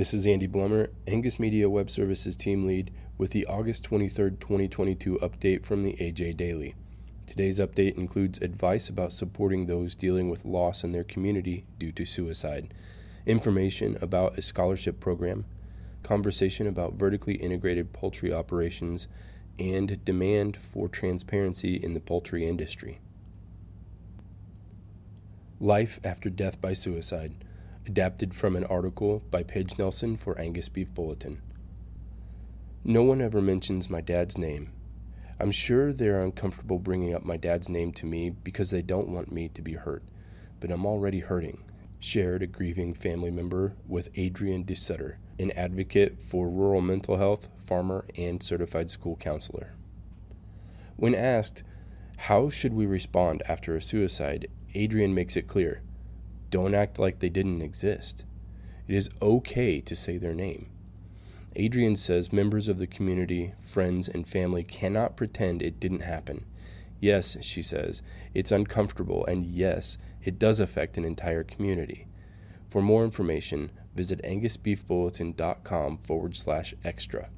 [0.00, 5.18] This is Andy Blummer, Angus Media Web Services Team Lead, with the August 23, 2022
[5.20, 6.74] update from the AJ Daily.
[7.26, 12.06] Today's update includes advice about supporting those dealing with loss in their community due to
[12.06, 12.72] suicide,
[13.26, 15.44] information about a scholarship program,
[16.02, 19.06] conversation about vertically integrated poultry operations,
[19.58, 23.00] and demand for transparency in the poultry industry.
[25.60, 27.34] Life After Death by Suicide,
[27.90, 31.42] adapted from an article by Paige Nelson for Angus Beef Bulletin.
[32.84, 34.70] No one ever mentions my dad's name.
[35.40, 39.08] I'm sure they are uncomfortable bringing up my dad's name to me because they don't
[39.08, 40.04] want me to be hurt,
[40.60, 41.64] but I'm already hurting,
[41.98, 48.04] shared a grieving family member with Adrienne DeSutter, an advocate for rural mental health, farmer,
[48.16, 49.74] and certified school counselor.
[50.94, 51.64] When asked,
[52.18, 54.46] how should we respond after a suicide?
[54.76, 55.82] Adrienne makes it clear
[56.50, 58.24] don't act like they didn't exist.
[58.86, 60.68] It is okay to say their name.
[61.58, 66.44] Adrienne says members of the community, friends, and family cannot pretend it didn't happen.
[67.00, 68.02] Yes, she says,
[68.34, 72.06] it's uncomfortable, and yes, it does affect an entire community.
[72.68, 77.30] For more information, visit angusbeefbulletin.com forward slash extra.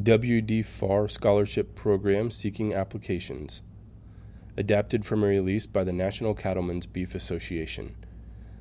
[0.00, 3.62] WD Farr Scholarship Program seeking applications.
[4.58, 7.94] Adapted from a release by the National Cattlemen's Beef Association.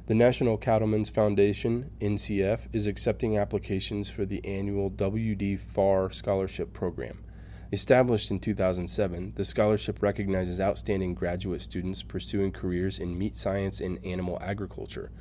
[0.08, 7.24] The National Cattlemen's Foundation, NCF, is accepting applications for the annual WD Farr Scholarship Program.
[7.72, 13.98] Established in 2007, the scholarship recognizes outstanding graduate students pursuing careers in meat science and
[14.06, 15.12] animal agriculture.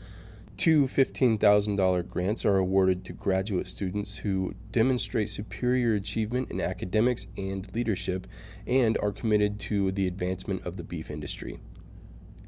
[0.56, 7.74] Two $15,000 grants are awarded to graduate students who demonstrate superior achievement in academics and
[7.74, 8.28] leadership
[8.64, 11.58] and are committed to the advancement of the beef industry.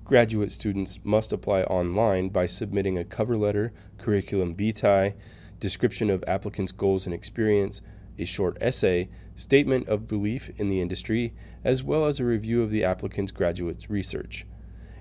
[0.05, 5.15] Graduate students must apply online by submitting a cover letter, curriculum vitae,
[5.59, 7.83] description of applicant's goals and experience,
[8.19, 12.71] a short essay, statement of belief in the industry, as well as a review of
[12.71, 14.47] the applicant's graduate research,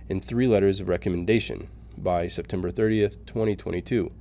[0.10, 1.70] and three letters of recommendation
[2.04, 4.12] by September 30th, 2022.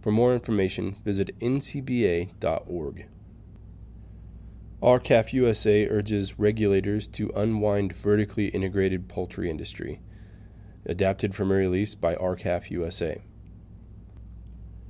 [0.00, 3.06] For more information, visit ncba.org.
[4.80, 10.00] R-CALF USA urges regulators to unwind vertically integrated poultry industry
[10.86, 13.20] adapted from a release by R-CALF USA.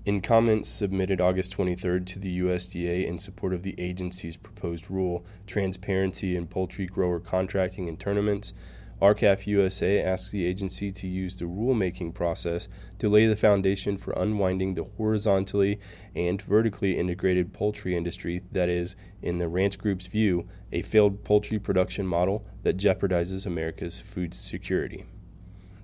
[0.04, 5.27] In comments submitted August 23rd to the USDA in support of the agency's proposed rule,
[5.47, 8.54] Transparency in Poultry Grower Contracting and Tournaments,
[9.00, 14.12] R-CALF USA asks the agency to use the rulemaking process to lay the foundation for
[14.12, 15.78] unwinding the horizontally
[16.16, 21.59] and vertically integrated poultry industry that is, in the ranch group's view, a failed poultry
[21.59, 25.06] production model that jeopardizes America's food security.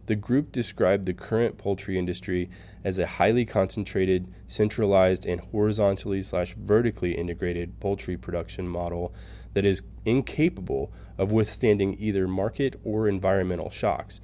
[0.07, 2.51] The group described the current poultry industry
[2.83, 9.15] as a highly concentrated, centralized, and horizontally slash vertically integrated poultry production model
[9.55, 14.21] that is incapable of withstanding either market or environmental shocks.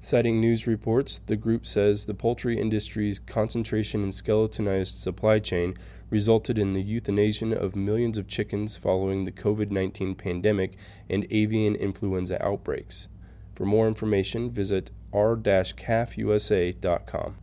[0.00, 5.78] Citing news reports, the group says the poultry industry's concentration and skeletonized supply chain
[6.10, 10.76] resulted in the euthanasia of millions of chickens following the COVID 19 pandemic
[11.08, 13.08] and avian influenza outbreaks.
[13.54, 17.36] For more information, visit r-calfusa.com.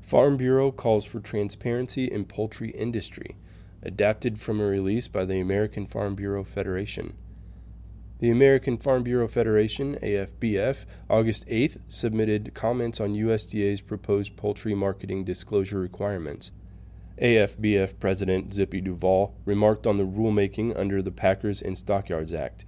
[0.00, 3.36] Farm Bureau calls for transparency in poultry industry,
[3.82, 7.14] adapted from a release by the American Farm Bureau Federation.
[8.20, 10.78] The American Farm Bureau Federation, AFBF,
[11.08, 16.50] August 8th submitted comments on USDA's proposed poultry marketing disclosure requirements.
[17.22, 22.64] AFBF President Zippy Duvall remarked on the rulemaking under the Packers and Stockyards Act.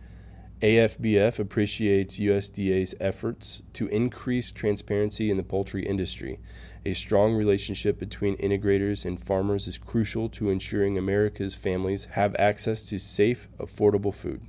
[0.63, 6.39] AFBF appreciates USDA's efforts to increase transparency in the poultry industry.
[6.85, 12.83] A strong relationship between integrators and farmers is crucial to ensuring America's families have access
[12.85, 14.43] to safe, affordable food.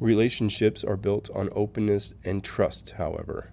[0.00, 3.52] Relationships are built on openness and trust, however.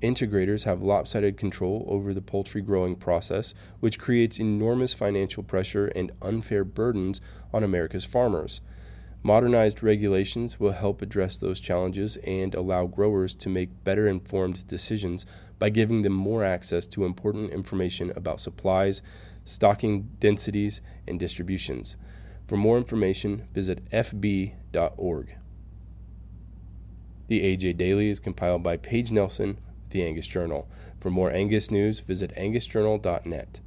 [0.00, 6.12] Integrators have lopsided control over the poultry growing process, which creates enormous financial pressure and
[6.22, 7.20] unfair burdens
[7.52, 8.60] on America's farmers.
[9.22, 15.26] Modernized regulations will help address those challenges and allow growers to make better informed decisions
[15.58, 19.02] by giving them more access to important information about supplies,
[19.44, 21.96] stocking densities, and distributions.
[22.46, 25.34] For more information, visit fb.org.
[27.26, 29.58] The AJ Daily is compiled by Paige Nelson
[29.90, 30.68] the Angus Journal.
[31.00, 33.60] For more Angus news, visit angusjournal.net.